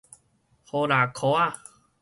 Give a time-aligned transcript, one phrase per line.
[0.71, 1.55] 予啦箍仔